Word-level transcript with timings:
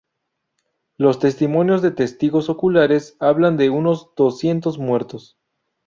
Los 0.97 1.19
testimonios 1.19 1.83
de 1.83 1.91
testigos 1.91 2.49
oculares 2.49 3.15
hablan 3.19 3.55
de 3.55 3.69
unos 3.69 4.09
doscientos 4.15 4.79
muertos. 4.79 5.37